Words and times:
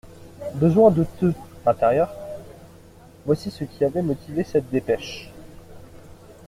Besoin 0.55 0.89
de 0.89 1.05
te 1.19 1.31
»_Intérieur._» 1.67 2.09
Voici 3.27 3.51
ce 3.51 3.65
qui 3.65 3.85
avait 3.85 4.01
motivé 4.01 4.43
cette 4.43 4.67
dépêche. 4.71 5.31